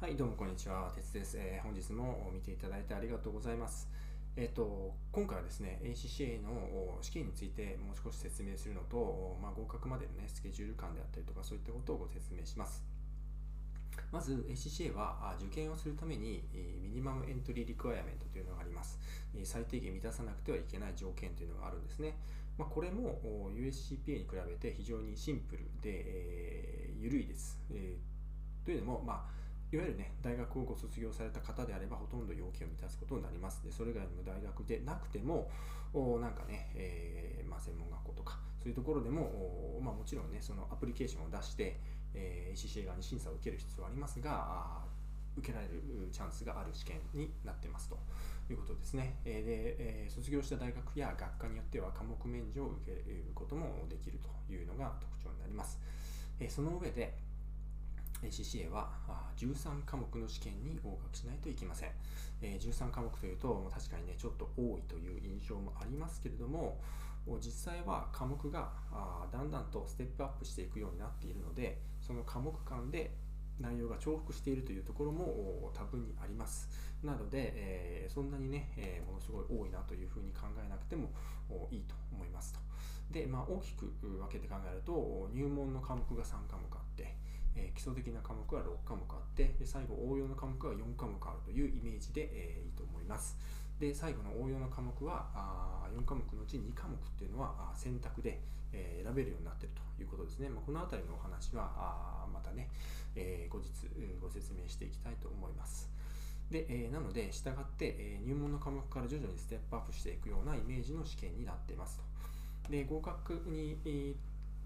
[0.00, 0.92] はい、どうもこんにちは。
[0.94, 1.36] 鉄です。
[1.36, 3.88] えー本日も見ていただいてありがとうございます。
[4.36, 12.84] えっ、と、今回はですね、ACCA の試験についてもう少し説明するのと、まあ、合格までのね、スケジュール感であったりとか、そういったことをご説明します。
[14.12, 16.44] まず ACCA は受験をするために
[16.80, 19.00] ミニマムエントリーリクエアメントというのがあります。
[19.42, 22.14] 最低限満たさなくてはいけない条件というのがあるんですね。
[22.56, 23.18] まあ、これも
[23.52, 27.58] USCPA に比べて非常にシンプルで、えー緩いです。
[27.72, 28.18] えー
[28.64, 29.38] というのも、まあ、
[29.70, 33.62] いわゆるね、大学をご卒業された方であれば、ほとんど要件を満たすことになります。
[33.64, 35.50] で、それ以外にも大学でなくても、
[35.92, 39.22] おなんかね、えーまあ、専門学校とか、そういうところでも、
[39.76, 41.80] おまあ、もちろんね、そのアプリケーションを出して、
[42.14, 44.84] えー ACCA 側に審査を受ける必要はありますが、あ
[45.36, 47.96] 受けられるチャンスがある試験になってますと
[48.50, 49.20] いうことですね。
[49.24, 53.04] えで、えー卒業した大学や学科によっては科目免除を受ける
[53.34, 55.78] こともできるというのが特徴になります。
[56.40, 57.14] えーその上で、
[58.22, 58.90] CCA は
[59.36, 61.90] 13科目の試験に合格しないといけません。
[62.40, 66.80] 13科目というと、確かにね、ちょっと多いという印象もありますけれども、
[67.40, 68.70] 実際は科目が
[69.30, 73.14] だんだんとステップアップしていくようになっているので、その科目間で
[73.60, 76.68] 内容が重複しているというところも多分にあります。
[77.02, 81.10] なので、えそんなにね、えものすごい多いなというふうに考えなくても
[81.70, 82.60] いいと思いますと。
[83.10, 87.16] で、まあ、大きく分けて考えると、入門の科目が3科目あって、
[87.58, 93.36] えー基礎的な科目は6科目あってで最後応用の科目は4科目あるというイメージで、えーいいと思います。
[93.78, 98.40] で最後の応用の科目はあ4科目のうち2科目っていうのはあ選択で、
[98.72, 102.68] えー選べるようになっているということですね、まあ、この辺りのお話はあまたね、
[103.14, 103.70] え後日
[104.20, 105.88] ご説明していきたいと思います。
[106.50, 111.98] で、えーなので、従って、えー入門の科目から徐々にステップアップしていくようなイメージの試験になっています
[112.64, 112.70] と。
[112.70, 114.16] で、合格に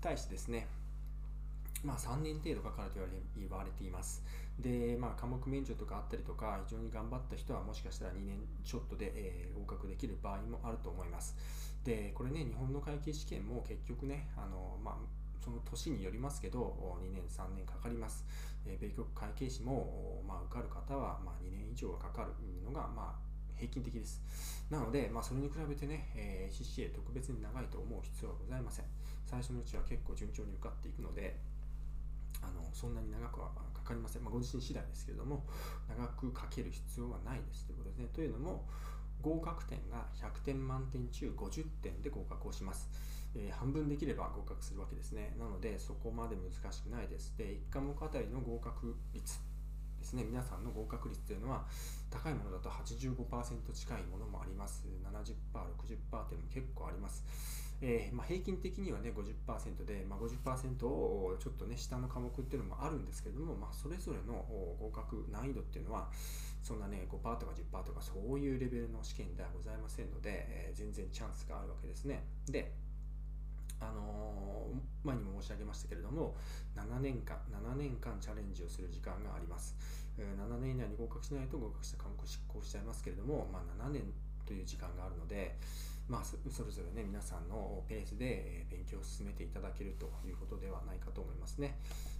[0.00, 0.66] 対してですね、
[1.84, 4.22] まあ、3年程度かかると言われ言われています。
[4.58, 11.36] で、まあ、科目免除とかあったりとか、非常に頑張った人はもしかしたら2年ちょっとで、えー合格できる場合もあると思います。
[11.84, 14.94] で、これね、日本の会計試験も結局ね、あのまあ、
[15.44, 18.24] その年によりますけど、2年、3年かかります。
[18.66, 22.32] えー米国会計士も、まあ、受かる方は、まあ、2年以上はかかる
[22.64, 24.20] のが、まあ、平均的です。
[24.70, 28.84] なので、まあ、それに比べてね、えー CCA 特別に長いと思う必要はございません。
[29.24, 31.38] 最初のうちは結構順調に受かっていくので、
[32.42, 34.22] あのそんなに長くはかかりません。
[34.22, 35.44] まあ、ご自身次第ですけれども、
[35.88, 38.08] 長くかける必要はないですということですね。
[38.12, 38.68] というのも、
[39.20, 42.88] 合格点が100点満点中50点で合格をします。
[43.34, 45.34] えー半分できれば合格するわけですね。
[45.38, 47.36] なので、そこまで難しくないです。
[47.36, 49.40] で、1科目あたりの合格率
[49.98, 51.66] ですね、皆さんの合格率というのは、
[52.10, 54.86] 高いものだと85%近いものもあります。
[55.04, 57.24] 70%、60%というのも結構あります。
[57.80, 64.44] えーまあ、平均的にはね50%で、まあ、50%をちょっとね下の科目っていうのもあるんですけれども、まあ、それぞれの
[64.80, 66.08] 合格難易度っていうのは
[66.62, 72.24] そんなね5%とか10%とかそういうレベルの試験ではございませんので、えー全然チャンスがあるわけですね。
[72.46, 72.72] で
[73.80, 76.34] あのー前にも申し上げましたけれども
[76.76, 79.76] 7年間7年間チャレンジをする時間があります、
[80.18, 84.02] 7年以内に合格しないと合格した科目を執行しちゃいますけれども、まあ、7年
[84.44, 85.54] という時間があるので、
[86.08, 91.78] まあ、それぞれね皆さんのペースで勉強を進めていただけるということではないかと思いますね。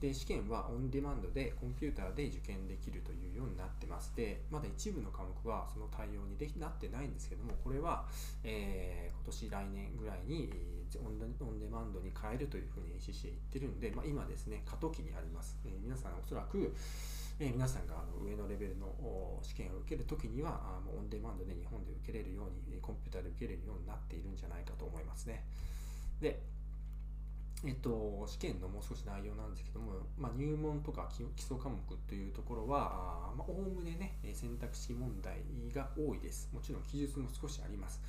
[0.00, 8.06] で試験はオンデマンドでコンピューターで受験できるというようになってますでまだ一部の科目はその対応にできなってないんですけどもこれは、
[8.42, 10.50] えー今年来年ぐらいに
[10.96, 16.74] オンデオンデマンドに変えるというふうに ACCA 言ってるんで、まあ、今ですね過渡期にあります、えー皆さんおそらく
[17.40, 18.86] え皆さんがあの上のレベルの
[19.40, 25.42] 試験を受けるときにはあもうオンデマンドで日本で受けれるようにえコンピューターで受けれるようになっているんじゃないかと思いますね
[26.20, 26.38] で
[27.62, 31.76] えっと、試験のもう少し内容なんですけども、まあ、入門とか基礎科目
[32.08, 36.48] というところは、おおむねね、選択肢問題が多いです。
[36.54, 38.00] もちろん記述も少しあります。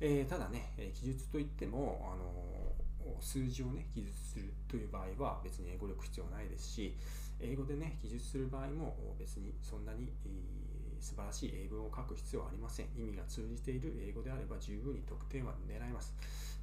[0.00, 6.94] えーただね、記述といっても、あの数字をね、記述するという場合は別に英語力必要ないですし、
[7.42, 10.72] 英語でね、記述する場合も別にそんなに、えー
[11.02, 12.86] 素晴らしい英文を書く必要はありません。
[12.96, 16.14] 意味が通じている英語であれば十分に得点は狙えます。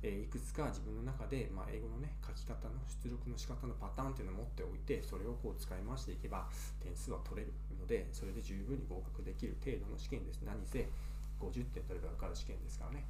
[0.01, 6.47] えーいくつか自分の中で、まあ、英語のね書き方の出力の仕方のパターンっていうのを持っておいてそれをこう使い回していけば
[6.79, 10.87] 点数は取れるのでそれで十分に合格できる程度の試験です何せ
[11.39, 13.05] 50点取れば受かる試験ですからね、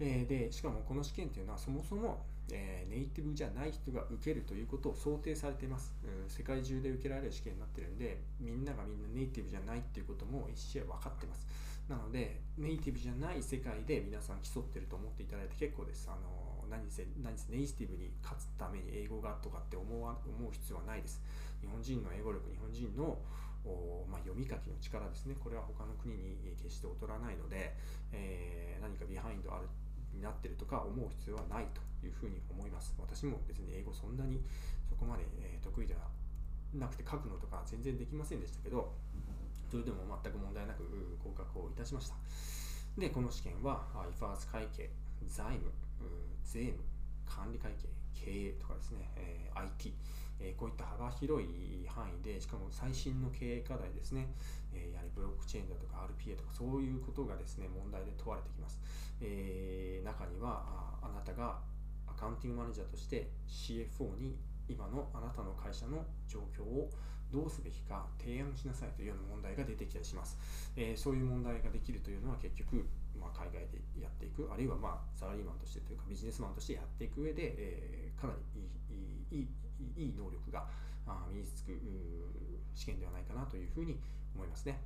[0.00, 11.46] えーでしかもこの試験っていうのはそもそも、えーネイティブじゃない人が受けるということを想定されています、うん世界中で受けられる試験になってるんでみんながみんなネイティブじゃないっていうことも一試合分かってます
[11.88, 16.08] なので、ネイティブじゃない世界で皆さん競ってると思っていただいて結構です。
[16.08, 21.20] あの何せ何せネイティブに勝つために英語がとかって思わ思う必要はないです。
[21.60, 23.18] 日本人の英語力、日本人の
[24.10, 27.72] まあ、読み書きの力ですねこれは他の国に決して劣らないので、
[28.10, 29.68] えー、何かビハインドある
[30.14, 32.94] になってるとか思う必要はないというふうに思います。
[32.98, 34.40] 私も別に英語そんなに
[34.88, 35.24] そこまで、
[35.62, 36.00] 得意では
[36.74, 38.92] なくて書くのとか全然できませんでしたけど
[39.70, 40.82] それでも全く問題なく
[41.22, 42.16] 合格をいたしました。
[42.98, 43.86] でこの試験は
[44.20, 44.90] IFRS 会計
[45.26, 45.70] 財務
[46.44, 46.82] 税務
[47.26, 49.10] 管理会計経営とかですね、
[49.54, 49.94] IT、
[50.40, 54.28] え、こういった幅広い範囲でしかも最新の経営課題ですね、
[54.72, 58.80] え、やはりブロックチェーンだとか RPA とかそういうことがですね問題で問われてきます、
[59.20, 60.64] え、中には
[61.02, 61.60] あなたが
[62.06, 64.36] アカウンティングマネージャーとして CFO に
[64.68, 66.90] 今のあなたの会社の状況を
[67.32, 70.36] どうすべきか提案しなさいというような問題が出てきたりします。
[70.76, 72.84] えー、そういう問題ができるというのは結局、
[73.18, 79.48] まあ、海外でやっていく、あるいはまあサラリーマンとしてというかビジネスマンとしてやっていく上で、えー、かなりいいいい
[79.96, 80.66] いい能力が
[81.30, 81.78] 身につく
[82.74, 83.98] 試験ではないかなというふうに
[84.34, 84.80] 思いますね。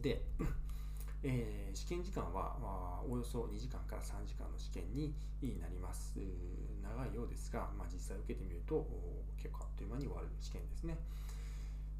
[0.00, 0.22] で、
[1.22, 5.14] えー、試験時間は、およそ2時間から3時間の試験に
[5.60, 6.14] なります。
[6.82, 8.86] 長いようですが、まあ、実際受けてみると
[9.36, 10.96] 結構あっという間に終わる試験ですね。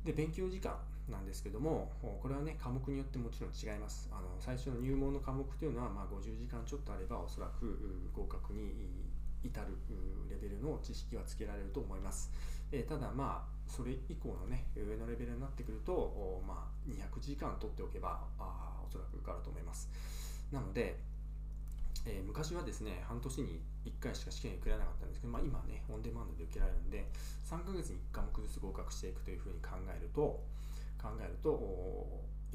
[0.04, 0.78] で、勉強時間
[1.08, 4.08] なんですけども、これはね、科目によってもちろん違います。
[4.12, 7.78] あの最初の入門の科目というのは、まあ、50時間ちょっとあれば、おそらく
[8.14, 8.72] 合格に
[9.44, 9.67] 至る
[10.29, 12.31] レベルの知識はつけられると思います。
[12.70, 19.88] えただまあそれ以降のね上のレベルになってくると、まあ、200時間取っておけばあおそらく受かると思います。
[20.52, 20.96] なので、
[22.06, 27.05] えー、昔はですね、半年に1回しか試験受けられなかったんですけど、まあ、今ね、オンデマンドで受けられるんで、
[27.44, 30.40] 3ヶ月に1科目ずつ合格していくというふうに考えると、
[30.96, 31.52] 考えると、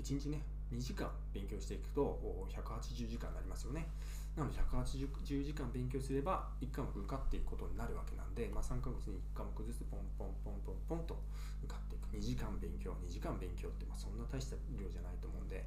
[0.02, 0.42] 1日ね、
[0.74, 2.20] 2時間勉強していくと
[2.50, 3.88] 180時間になりますよね。
[4.36, 11.22] なので180時間勉強すれば1科目受かっていくことになるわけなんで、まあ、3ヶ月に1科目ずつポンポンポンポンポンと
[11.64, 12.10] 受かっていく。
[12.18, 15.66] 2時間勉強2時間勉強ってまあそんな大した量じゃないと思うんで。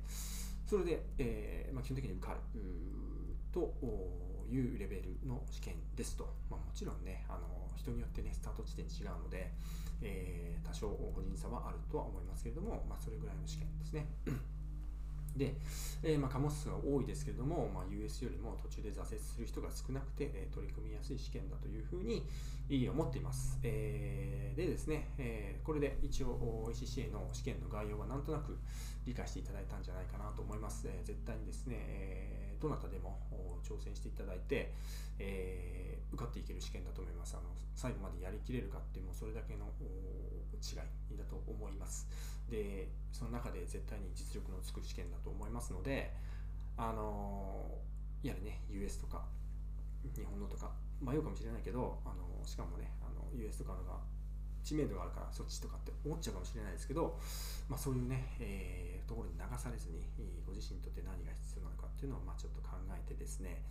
[0.67, 2.41] それで、えーまあ、基本的に受かる。
[3.57, 3.73] と
[4.51, 9.51] いうレベルの試験ですと、まあ、もちろんねあの人によってねスタート地点違うので、
[10.03, 14.07] えー、多少個人差はあるとは思いますけれども、まあ、それぐらいの試験ですね。
[15.37, 15.55] で、
[16.03, 22.25] えー、まあ、貨物数は多いですけれども、まあ、US よりも途中で挫折する人が少なくて、えー、取り組みやすい試験だというふうに
[22.89, 23.59] 思っています。
[23.63, 28.57] えー、でですね、えこれで一応 ECCA の試験の概要はなんとなく
[29.07, 30.89] 理解していただいたんじゃないかなと思います。
[30.89, 33.19] え絶対にですね、えどなたでも
[33.67, 34.73] 挑戦していただいて、
[35.19, 37.35] え受かっていける試験だと思います。
[37.35, 39.67] あの最後までやりきれるかっていうのもそれだけの
[40.63, 40.81] 違
[41.13, 42.07] いだと思います。
[42.49, 46.15] でその中で絶対に実力のつく試験だと思いますので
[46.77, 47.67] あの
[48.23, 49.25] やはりね US とか
[50.15, 50.71] 日本のとか
[51.01, 53.99] 迷うかもしれないけどあのしかもねあの US とかのが
[54.67, 57.15] 知名度があるからそっちとかって思っちゃうかもしれないですけど、
[57.71, 60.03] まあ、そういうね、えー、ところに流されずに
[60.43, 63.63] ご自身にとって何が必要なのかっていうのをまあちょっと考えてですね、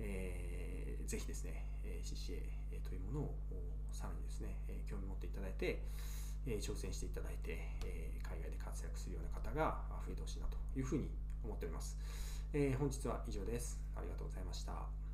[0.00, 1.68] えー、ぜひですね
[2.00, 2.40] CCA
[2.80, 3.36] というものを
[3.92, 4.56] さらにですね
[4.88, 5.84] 興味持っていただいて
[6.64, 7.60] 挑戦していただいて、
[8.24, 11.10] 海外で活躍するような方が増えてほしいなというふうに
[11.44, 11.98] 思っております。
[12.54, 13.78] え本日は以上です。
[13.94, 15.07] ありがとうございました。